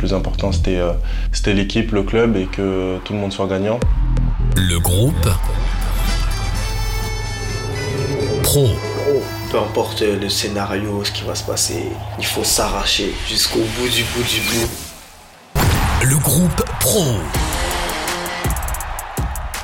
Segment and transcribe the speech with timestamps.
[0.00, 0.80] plus important c'était
[1.30, 3.78] c'était l'équipe, le club et que tout le monde soit gagnant.
[4.56, 5.28] Le groupe
[8.42, 8.68] Pro.
[9.50, 11.84] Peu importe le scénario, ce qui va se passer,
[12.18, 15.60] il faut s'arracher jusqu'au bout du bout du bout.
[16.02, 17.04] Le groupe Pro.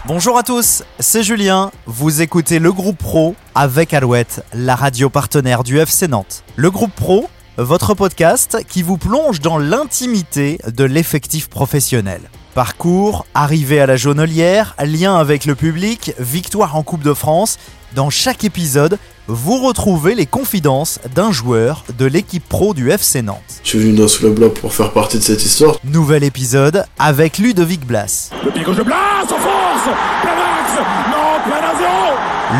[0.04, 1.72] Bonjour à tous, c'est Julien.
[1.86, 6.44] Vous écoutez le groupe Pro avec Alouette, la radio partenaire du FC Nantes.
[6.54, 7.28] Le groupe Pro,
[7.59, 12.20] votre podcast qui vous plonge dans l'intimité de l'effectif professionnel.
[12.55, 17.59] Parcours, arrivée à la jaunelière, lien avec le public, victoire en Coupe de France.
[17.95, 23.61] Dans chaque épisode, vous retrouvez les confidences d'un joueur de l'équipe pro du FC Nantes.
[23.62, 25.77] Je suis venu dans ce club-là pour faire partie de cette histoire.
[25.84, 28.30] Nouvel épisode avec Ludovic Blas.
[28.45, 31.16] Le pied gauche de Blas en force zéro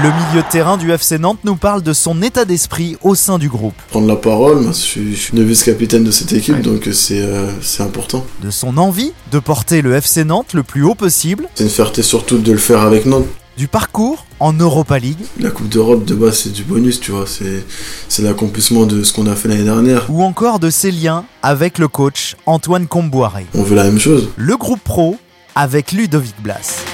[0.03, 3.39] Le milieu de terrain du FC Nantes nous parle de son état d'esprit au sein
[3.39, 3.75] du groupe.
[3.91, 7.49] Prendre la parole, je suis, je suis le vice-capitaine de cette équipe, donc c'est euh,
[7.63, 8.25] c'est important.
[8.43, 11.49] De son envie de porter le FC Nantes le plus haut possible.
[11.55, 13.27] C'est une fierté surtout de le faire avec Nantes
[13.57, 15.25] du parcours en Europa League.
[15.41, 19.27] La Coupe d'Europe de base c'est du bonus, tu vois, c'est l'accomplissement de ce qu'on
[19.27, 20.07] a fait l'année dernière.
[20.11, 23.47] Ou encore de ses liens avec le coach Antoine Comboiré.
[23.55, 24.29] On veut la même chose.
[24.37, 25.17] Le groupe pro
[25.55, 26.85] avec Ludovic Blas.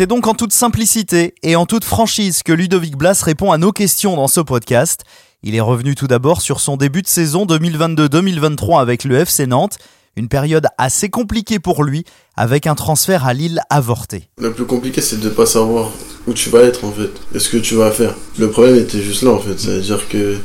[0.00, 3.70] C'est donc en toute simplicité et en toute franchise que Ludovic Blas répond à nos
[3.70, 5.02] questions dans ce podcast.
[5.42, 9.76] Il est revenu tout d'abord sur son début de saison 2022-2023 avec le FC Nantes
[10.16, 14.30] une période assez compliquée pour lui, avec un transfert à Lille avorté.
[14.38, 15.90] Le plus compliqué, c'est de ne pas savoir
[16.26, 18.14] où tu vas être en fait, et ce que tu vas faire.
[18.38, 20.38] Le problème était juste là en fait, c'est-à-dire que,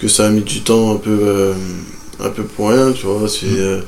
[0.00, 1.54] que ça a mis du temps un peu, euh,
[2.18, 3.28] un peu pour rien, tu vois.
[3.28, 3.82] C'est, euh,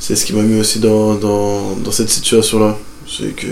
[0.00, 2.76] c'est ce qui m'a mis aussi dans, dans, dans cette situation-là.
[3.06, 3.46] C'est que,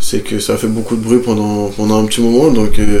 [0.00, 2.78] c'est que ça a fait beaucoup de bruit pendant, pendant un petit moment, donc.
[2.78, 3.00] Euh,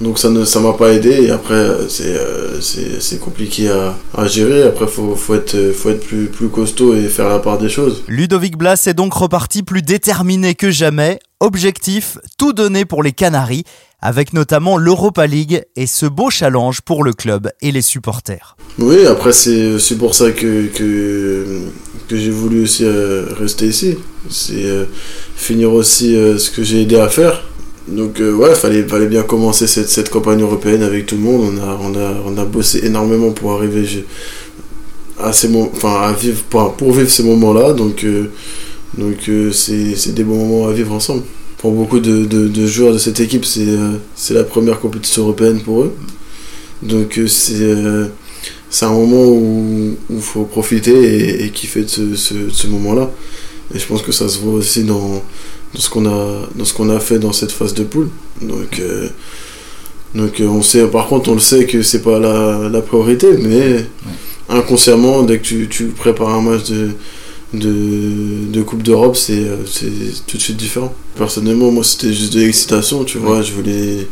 [0.00, 4.26] donc ça ne ça m'a pas aidé et après c'est euh, c'est compliqué à, à,
[4.26, 4.64] gérer.
[4.64, 8.02] Après faut faut être faut être plus plus costaud et faire la part des choses.
[8.08, 11.20] Ludovic Blas est donc reparti plus déterminé que jamais.
[11.38, 13.64] Objectif tout donner pour les Canaries
[14.02, 18.56] avec notamment l'Europa League et ce beau challenge pour le club et les supporters.
[18.78, 21.60] Oui, après c'est pour ça que, que,
[22.12, 23.96] que j'ai voulu aussi euh, rester ici.
[24.30, 24.84] C'est euh,
[25.36, 27.42] finir aussi ce que j'ai aidé à faire
[27.88, 31.52] donc euh, ouais, fallait, fallait bien commencer cette, cette campagne européenne avec tout le monde.
[31.52, 33.86] On a, on a, on a bossé énormément pour arriver
[35.18, 37.72] à, ces enfin, à vivre, pour, pour vivre ces moments-là.
[37.72, 38.30] Donc euh,
[38.96, 41.22] donc euh, c'est des bons moments à vivre ensemble.
[41.58, 45.82] Pour beaucoup de, de, de joueurs de cette équipe, c'est la première compétition européenne pour
[45.82, 45.92] eux.
[46.82, 47.76] Donc c'est
[48.72, 53.10] c'est un moment où il faut profiter et, et kiffer de ce, ce, ce moment-là.
[53.74, 55.22] Et je pense que ça se voit aussi dans,
[55.74, 58.08] dans ce qu'on a dans ce qu'on a fait dans cette phase de poule.
[58.40, 59.08] Donc euh,
[60.14, 63.36] donc euh, on sait par contre on le sait que c'est pas la, la, priorité
[63.38, 63.84] mais
[64.48, 66.92] inconsciemment dès que tu, tu, prépares un match de
[67.52, 69.92] de, de coupe d'Europe c'est euh, c'est
[70.26, 70.94] tout de suite différent.
[71.16, 74.08] Personnellement moi c'était juste de l'excitation tu vois je voulais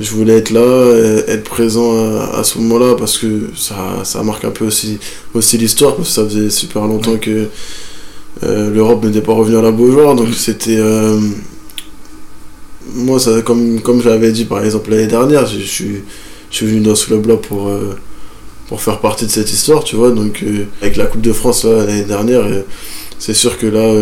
[0.00, 0.94] je voulais être là
[1.26, 4.98] être présent à, à ce moment là parce que ça ça marque un peu aussi
[5.34, 7.48] aussi l'histoire parce que ça faisait super longtemps que
[8.44, 10.78] euh, l'Europe n'était pas revenue à la Beaujoire, donc c'était.
[10.78, 11.18] Euh,
[12.94, 16.02] moi, ça, comme, comme j'avais dit par exemple l'année dernière, je, suis,
[16.50, 17.96] je suis venu dans ce club-là pour, euh,
[18.68, 20.10] pour faire partie de cette histoire, tu vois.
[20.10, 20.44] Donc,
[20.80, 22.46] avec la Coupe de France l'année dernière,
[23.18, 23.92] c'est sûr que là,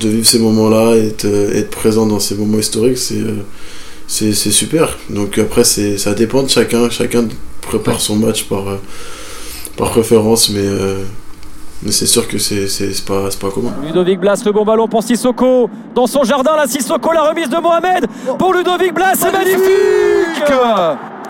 [0.00, 3.22] de vivre ces moments-là, être, être présent dans ces moments historiques, c'est
[4.10, 4.98] c'est super.
[5.08, 6.90] Donc après, ça dépend de chacun.
[6.90, 7.28] Chacun
[7.62, 8.64] prépare son match par,
[9.76, 10.66] par préférence, mais
[11.82, 12.66] mais c'est sûr que c'est
[13.06, 13.72] pas, pas commun.
[13.82, 15.70] Ludovic Blas, le bon ballon pour Sissoko.
[15.94, 18.06] Dans son jardin, la Sissoko, la remise de Mohamed.
[18.38, 19.62] Pour Ludovic Blas, c'est magnifique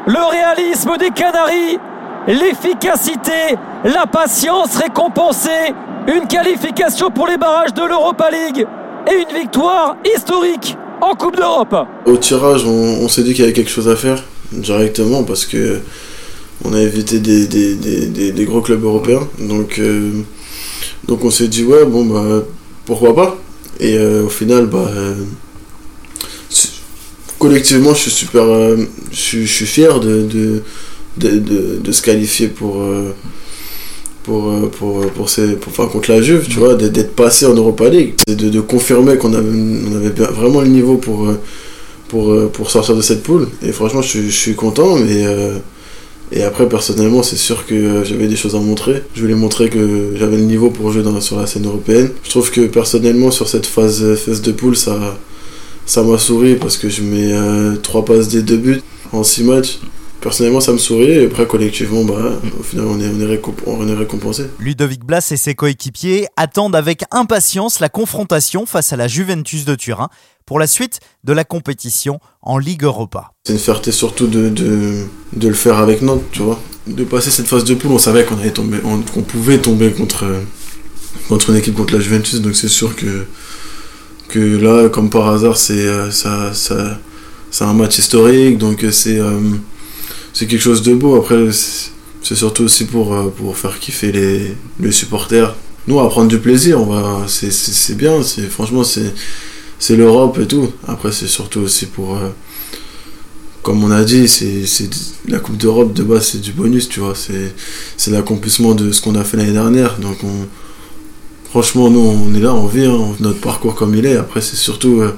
[0.07, 1.79] Le réalisme des Canaries,
[2.27, 5.73] l'efficacité, la patience récompensée.
[6.09, 8.67] Une qualification pour les barrages de l'Europa League.
[9.09, 11.75] Et une victoire historique en Coupe d'Europe.
[12.06, 14.22] Au tirage, on, s'est dit qu'il y avait quelque chose à faire
[14.53, 15.81] directement parce que
[16.65, 19.27] on a évité des, des, des, gros clubs européens.
[19.39, 20.13] Donc, euh,
[21.07, 22.45] donc on s'est dit, ouais, bon, bah,
[22.84, 23.39] pourquoi pas
[23.78, 25.15] Et euh, au final, bah, euh,
[27.39, 28.45] collectivement, je suis super.
[29.10, 30.63] Je, suis fier de, de,
[31.16, 32.84] de, de, se qualifier pour.
[34.30, 38.15] Pour, pour, pour, ces, pour, contre la Juve, tu vois, d'être passé en Europa League,
[38.28, 40.10] de, de confirmer qu'on avait,
[40.41, 41.28] vraiment le niveau pour,
[42.09, 43.48] pour, pour sortir de cette poule.
[43.62, 45.24] Et franchement, je, je suis content, mais
[46.32, 49.03] et après, personnellement, c'est sûr que euh, j'avais des choses à montrer.
[49.15, 52.10] Je voulais montrer que j'avais le niveau pour jouer dans, sur la scène européenne.
[52.22, 55.18] Je trouve que personnellement, sur cette phase, phase de poule, ça
[55.86, 59.42] ça m'a souri parce que je mets euh, trois passes des deux buts en six
[59.42, 59.80] matchs.
[60.21, 61.11] Personnellement, ça me sourit.
[61.11, 64.45] Et après, collectivement, bah, au final, on est, on est, récomp- on est récompensé.
[64.59, 69.75] Ludovic Blas et ses coéquipiers attendent avec impatience la confrontation face à la Juventus de
[69.75, 70.09] Turin
[70.47, 73.33] pour la suite de la compétition en Ligue Europa.
[73.45, 76.61] C'est une fierté surtout de, de, de le faire avec Nantes, tu vois.
[76.87, 80.25] De passer cette phase de poule, on savait qu'on qu'on pouvait tomber contre,
[81.28, 83.27] contre une équipe contre la Juventus, donc c'est sûr que,
[84.28, 86.99] que là, comme par hasard, c'est euh, ça, ça,
[87.51, 89.39] c'est un match historique, donc c'est euh,
[90.32, 91.16] c'est quelque chose de beau.
[91.16, 91.50] Après,
[92.22, 95.54] c'est surtout aussi pour, euh, pour faire kiffer les, les supporters.
[95.86, 99.12] Nous, va prendre du plaisir, on va, c'est, c'est, bien, c'est, franchement, c'est,
[99.78, 100.71] c'est l'Europe et tout.
[100.86, 102.28] Après, c'est surtout aussi pour, euh,
[103.62, 104.91] comme on a dit, c'est, c'est
[105.27, 107.15] la Coupe d'Europe de base, c'est du bonus, tu vois.
[107.15, 107.54] C'est,
[107.97, 109.98] c'est l'accomplissement de ce qu'on a fait l'année dernière.
[109.98, 110.47] Donc, on,
[111.48, 114.16] franchement, nous, on est là, on vit hein, notre parcours comme il est.
[114.16, 115.16] Après, c'est surtout euh,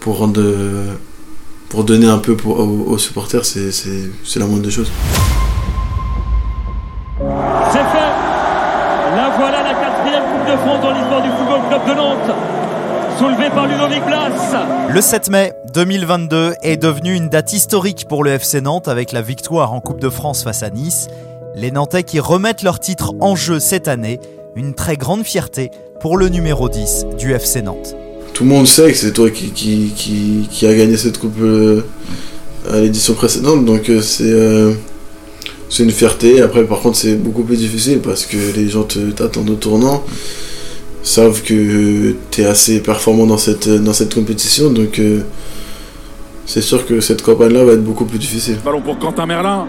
[0.00, 0.42] pour rendre,
[1.72, 4.92] pour donner un peu pour, aux, aux supporters, c'est la moindre des choses.
[7.18, 8.12] C'est fait.
[9.16, 12.36] La voilà la quatrième Coupe de France dans l'histoire du Football Club de Nantes.
[13.18, 14.28] Soulevée par Ludovic Blas.
[14.90, 19.22] Le 7 mai 2022 est devenu une date historique pour le FC Nantes avec la
[19.22, 21.08] victoire en Coupe de France face à Nice.
[21.54, 24.20] Les Nantais qui remettent leur titre en jeu cette année,
[24.56, 25.70] une très grande fierté
[26.00, 27.96] pour le numéro 10 du FC Nantes.
[28.34, 31.82] Tout le monde sait que c'est toi qui, qui, a gagné cette coupe euh,
[32.70, 34.72] à l'édition précédente, donc euh, c'est euh,
[35.68, 36.40] c'est une fierté.
[36.40, 40.02] Après, par contre, c'est beaucoup plus difficile parce que les gens te- t'attendent au tournant,
[41.02, 45.00] savent que tu es assez performant dans cette, dans cette compétition, donc
[46.46, 48.56] c'est sûr que cette campagne-là va être beaucoup plus difficile.
[48.64, 49.66] Ballon pour Quentin Merlin.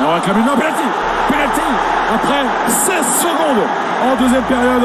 [0.00, 0.88] Et on réclame une penalty.
[1.28, 1.68] Penalty
[2.14, 3.64] après 16 secondes
[4.02, 4.82] en deuxième période.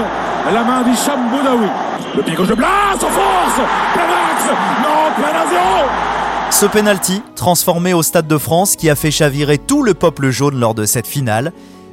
[0.54, 1.68] La main d'Hicham Boudaoui.
[2.16, 3.56] Le pied gauche de Blas en force.
[3.94, 4.48] Plein axe.
[4.82, 5.90] Non, plein à zéro.
[6.52, 10.60] Ce penalty, transformé au Stade de France, qui a fait chavirer tout le peuple jaune
[10.60, 11.52] lors de cette finale,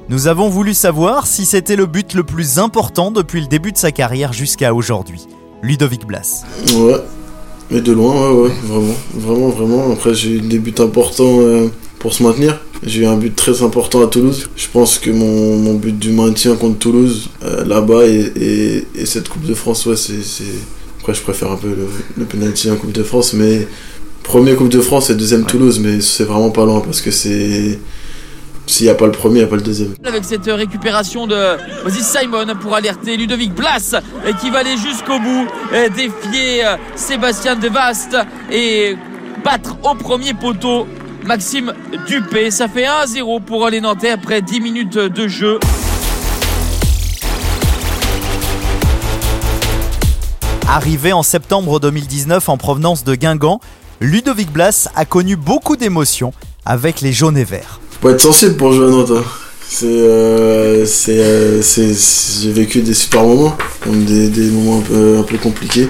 [0.09, 3.79] nous avons voulu savoir si c'était le but le plus important depuis le début de
[3.79, 5.27] sa carrière jusqu'à aujourd'hui.
[5.63, 6.45] Ludovic Blas.
[6.75, 7.01] Ouais,
[7.71, 9.93] mais de loin, ouais, ouais, vraiment, vraiment, vraiment.
[9.93, 12.61] Après, j'ai eu des buts importants euh, pour se maintenir.
[12.85, 14.49] J'ai eu un but très important à Toulouse.
[14.57, 19.07] Je pense que mon, mon but du maintien contre Toulouse, euh, là-bas, et, et, et
[19.07, 20.15] cette Coupe de France, ouais, c'est.
[21.01, 23.67] Après, je préfère un peu le, le penalty en Coupe de France, mais
[24.25, 27.79] premier Coupe de France et deuxième Toulouse, mais c'est vraiment pas loin parce que c'est.
[28.67, 29.95] S'il n'y a pas le premier, il n'y a pas le deuxième.
[30.05, 33.97] avec cette récupération de vas-y Simon pour alerter Ludovic Blas
[34.27, 35.49] et qui va aller jusqu'au bout,
[35.97, 38.17] défier euh, Sébastien Devast
[38.53, 38.95] et
[39.45, 40.87] battre au premier poteau
[41.25, 41.73] Maxime
[42.07, 42.51] Dupé.
[42.51, 45.59] Ça fait 1-0 pour les Nantais après 10 minutes de jeu.
[50.69, 53.61] Arrivé en septembre 2019 en provenance de Guingamp,
[54.01, 56.33] Ludovic Blas a connu beaucoup d'émotions
[56.65, 57.81] avec les jaunes et verts.
[58.01, 59.13] Faut être sensible pour jouer à Nantes.
[59.15, 59.25] hein.
[59.69, 64.79] C'est, euh, c'est, euh, c'est- c'est- j'ai vécu des super moments, comme des, des moments
[64.79, 65.89] un peu, un peu compliqués.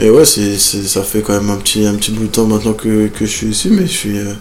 [0.00, 2.72] Et ouais, c'est, ça fait quand même un petit, un petit bout de temps maintenant
[2.72, 4.32] que, que je suis ici, mais je suis, euh,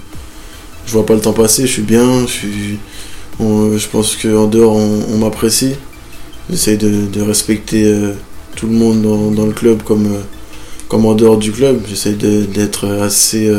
[0.88, 1.68] je vois pas le temps passer.
[1.68, 2.80] Je suis bien, je suis,
[3.92, 5.76] pense qu'en dehors on, m'apprécie.
[6.50, 8.14] J'essaye de, respecter euh,
[8.56, 9.02] tout le monde
[9.36, 10.22] dans, le club comme, euh,
[10.88, 11.82] comme en dehors du club.
[11.88, 13.52] J'essaye d'être assez,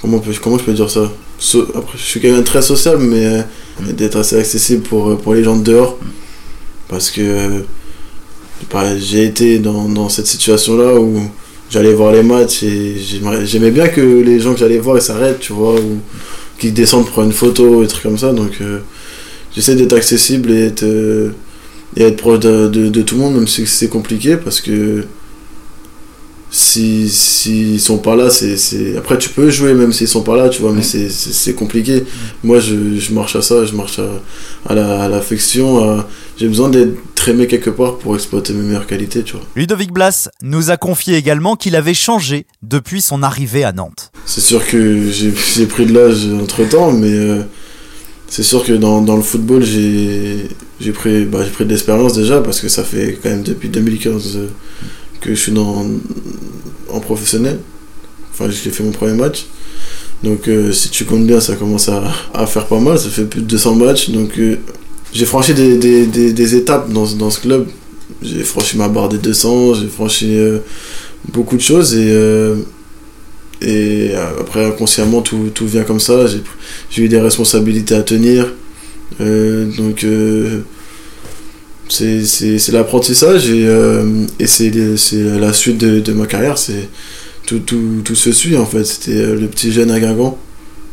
[0.00, 1.12] comment, on comment je peux dire ça?
[1.38, 3.44] So- après, je suis quelqu'un de très sociable, mais
[3.92, 5.98] d'être assez accessible pour, pour les gens de dehors.
[6.88, 7.62] Parce que
[8.70, 11.20] bah, j'ai été dans, dans cette situation-là où
[11.70, 12.96] j'allais voir les matchs et
[13.44, 15.98] j'aimais bien que les gens que j'allais voir s'arrêtent, tu vois, ou
[16.58, 18.32] qu'ils descendent pour une photo et trucs comme ça.
[18.32, 18.78] Donc euh,
[19.54, 21.30] j'essaie d'être accessible et être, euh,
[21.96, 25.04] et être proche de, de- de tout le monde, même si c'est compliqué parce que
[26.54, 30.36] si s'ils sont pas là c'est c'est après tu peux jouer même s'ils sont pas
[30.36, 32.04] là tu vois mais c'est c'est c'est compliqué.
[32.44, 36.06] Moi je, je marche à ça je marche à, à la à l'affection à-
[36.36, 39.42] j'ai besoin d'être aimé quelque part pour exploiter mes meilleures qualités tu vois.
[39.56, 44.12] Ludovic Blas nous a confié également qu'il avait changé depuis son arrivée à Nantes.
[44.26, 47.42] c'est sûr que j'ai j'ai pris de l'âge entre temps mais euh,
[48.28, 50.48] c'est sûr que dans, dans le football j'ai
[50.82, 53.70] j'ai pris bah, j'ai pris de l'expérience déjà parce que ça fait quand même depuis
[53.70, 54.48] 2015 euh,
[55.22, 55.86] que je suis dans
[56.90, 57.58] en professionnel.
[58.32, 59.46] Enfin j'ai fait mon premier match.
[60.22, 62.02] Donc euh, si tu comptes bien ça commence à,
[62.34, 62.98] à faire pas mal.
[62.98, 64.10] Ça fait plus de 200 matchs.
[64.10, 64.56] Donc euh,
[65.12, 67.66] j'ai franchi des, des, des, étapes dans, dans ce club.
[68.22, 70.58] J'ai franchi ma barre des 200 j'ai franchi euh,
[71.32, 71.94] beaucoup de choses.
[71.94, 72.12] Et
[73.64, 76.26] et après, inconsciemment, tout, tout vient comme ça.
[76.26, 78.52] J'ai- eu des responsabilités à tenir.
[79.20, 80.04] Donc,
[81.88, 84.70] c'est l'apprentissage et, euh, et c'est
[85.14, 86.58] la suite de, de ma carrière.
[86.58, 86.88] C'est
[87.46, 88.84] tout, tout, tout se suit en fait.
[88.84, 90.38] C'était euh, le petit jeune à Guingamp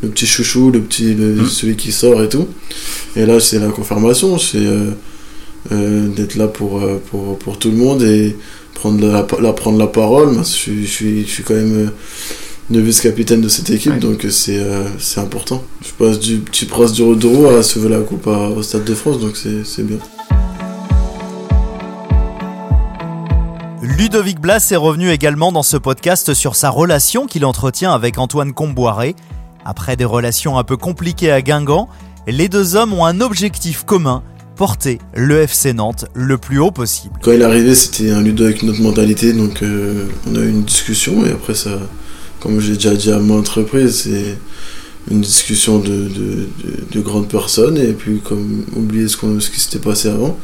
[0.02, 2.48] le petit chouchou, le petit, le- celui qui sort et tout.
[3.18, 4.92] Et là, c'est la confirmation, c'est euh,
[5.74, 6.82] euh, d'être là pour,
[7.12, 8.34] pour, pour tout le monde et
[8.76, 10.32] prendre la, la- prendre la parole.
[10.32, 11.92] Moi, je, suis- je, suis, je suis quand même
[12.72, 14.84] le vice-capitaine de cette équipe, donc c'est euh,
[15.18, 15.66] important.
[15.86, 18.94] Je passe du petit prince du Rodoro à sauver la coupe à- au Stade de
[18.96, 19.98] France, donc c'est bien.
[23.82, 28.52] Ludovic Blas est revenu également dans ce podcast sur sa relation qu'il entretient avec Antoine
[28.52, 29.16] Comboiré.
[29.64, 31.88] Après des relations un peu compliquées à Guingamp,
[32.28, 34.22] les deux hommes ont un objectif commun,
[34.58, 37.14] porter le FC Nantes le plus haut possible.
[37.22, 40.50] Quand il est arrivé, c'était un Ludo avec notre mentalité, donc euh, on a eu
[40.50, 41.80] une discussion et après ça,
[42.42, 44.38] comme j'ai déjà dit à maintes reprises, c'est
[45.12, 46.48] une discussion de, de, de-
[46.92, 50.38] de grandes personnes et puis comme oublier ce, qu'on- ce qui s'était passé avant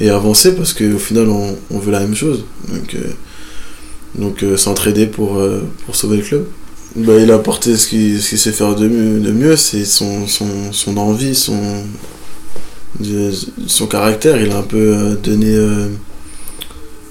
[0.00, 2.44] et avancer parce qu'au final on, on veut la même chose.
[2.72, 2.98] Donc, euh,
[4.18, 6.44] donc euh, s'entraider pour, euh, pour sauver le club.
[6.96, 9.84] Bah, il a apporté ce qu'il ce qu'il sait faire de mieux, de mieux c'est
[9.84, 11.58] son, son, son envie, son,
[13.66, 15.56] son caractère, il a un peu donné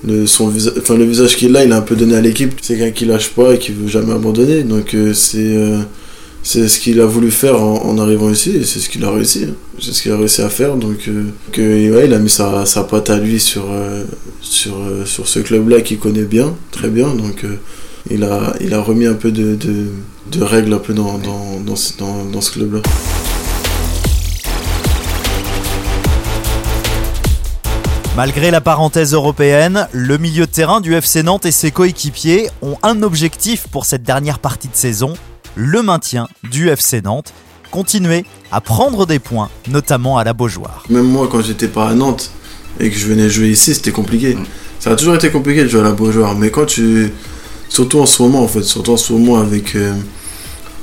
[0.05, 2.53] le, son enfin, le visage qu'il a, il a un peu donné à l'équipe.
[2.62, 4.63] C'est quelqu'un qui lâche pas et qui veut jamais abandonner.
[4.63, 5.57] Donc c'est
[6.45, 9.45] c'est ce qu'il a voulu faire en, arrivant ici et c'est ce qu'il a réussi.
[9.50, 9.53] hein.
[9.79, 10.75] C'est ce qu'il a réussi à faire.
[10.75, 14.03] Donc euh, il a mis sa, patte à lui sur, euh,
[14.67, 17.07] euh, sur ce club-là qu'il connaît bien, très bien.
[18.12, 19.57] Il, a, remis un peu de,
[20.41, 22.81] règles un peu dans, dans ce club-là.
[28.17, 32.75] Malgré la parenthèse européenne, le milieu de terrain du FC Nantes et ses coéquipiers ont
[32.83, 35.15] un objectif pour cette dernière partie de saison,
[35.55, 37.33] le maintien du FC Nantes.
[37.72, 40.83] Continuer à prendre des points, notamment à la Beaujoire.
[40.89, 42.29] Même moi, quand j'étais pas à Nantes
[42.79, 44.38] et que je venais jouer ici, c'était compliqué.
[44.79, 47.12] Ça a toujours été compliqué de jouer à la Beaujoire, mais quand tu.
[47.69, 49.75] Surtout en ce moment, en fait, surtout en ce moment avec.
[49.75, 49.93] euh,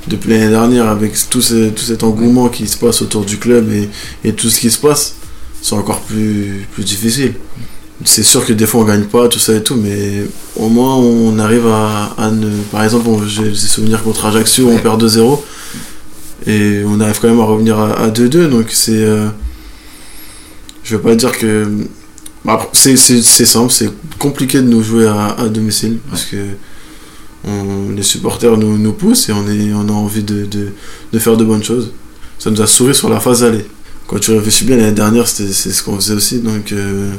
[0.07, 3.71] depuis l'année dernière, avec tout, ce- tout cet engouement qui se passe autour du club
[3.71, 3.87] et,
[4.23, 5.13] et tout ce qui se passe,
[5.61, 7.35] c'est encore plus, plus difficile.
[8.03, 10.23] C'est sûr que des fois on gagne pas, tout ça et tout, mais
[10.55, 12.49] au moins on arrive à, à ne.
[12.71, 15.39] Par exemple, j'ai des souvenirs contre Ajaccio, on perd 2-0
[16.47, 18.91] et on arrive quand même à revenir à à 2-2, donc c'est.
[19.03, 19.27] euh,
[20.83, 21.67] je vais pas dire que.
[22.43, 26.37] bah, c'est, simple, c'est compliqué de nous jouer à, à domicile parce que
[27.47, 30.69] on- les supporters nous, nous poussent et on, est, on a envie de, de,
[31.13, 31.91] de faire de bonnes choses.
[32.39, 33.65] Ça nous a souri sur la phase aller.
[34.07, 36.39] Quand tu réfléchis bien, l'année dernière, c'était, c'est ce qu'on faisait aussi.
[36.39, 37.11] Donc, euh,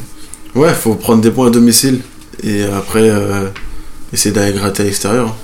[0.54, 2.00] ouais, faut prendre des points à domicile
[2.42, 3.48] et après euh,
[4.12, 5.34] essayer d'aller gratter à l'extérieur.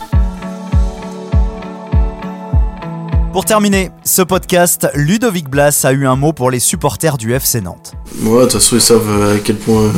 [3.33, 7.61] Pour terminer ce podcast, Ludovic Blas a eu un mot pour les supporters du FC
[7.61, 7.93] Nantes.
[8.21, 9.93] Moi, de toute façon, ils savent à quel point, à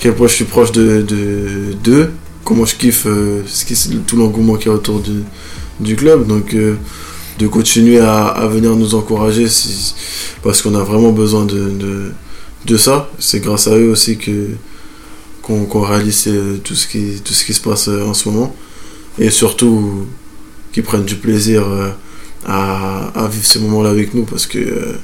[0.00, 2.12] quel point je suis proche de de- d'eux,
[2.44, 3.42] comment je kiffe euh,
[4.06, 5.24] tout l'engouement qu'il y a autour du,
[5.80, 6.26] du club.
[6.28, 6.76] Donc, euh,
[7.38, 9.94] de continuer à, à venir nous encourager si-
[10.44, 12.12] parce qu'on a vraiment besoin de, de,
[12.64, 13.10] de ça.
[13.18, 14.48] C'est grâce à eux aussi que
[15.42, 18.54] qu'on réalise euh, tout ce, qui, se passe euh, en ce moment.
[19.18, 20.06] Et surtout,
[20.72, 21.90] qu'ils prennent du plaisir euh,
[22.46, 24.94] à, vivre ces moments-là avec nous parce que.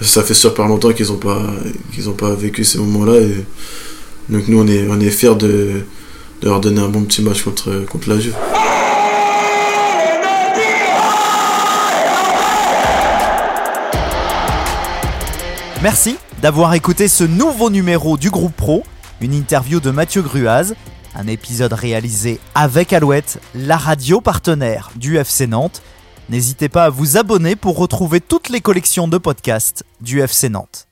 [0.00, 1.40] ça fait super longtemps qu'ils n'ont pas
[2.08, 3.20] ont pas vécu ces moments-là
[4.28, 5.82] donc nous on est on fiers de,
[6.42, 8.34] de leur donner un bon petit match contre contre la Juve.
[15.82, 18.82] Merci d'avoir écouté ce nouveau numéro du groupe Pro,
[19.22, 20.74] une interview de Mathieu Gruaz,
[21.14, 25.80] un épisode réalisé avec Alouette, la radio partenaire du FC Nantes.
[26.28, 30.86] N'hésitez pas à vous abonner pour retrouver toutes les collections de podcasts du FC Nantes.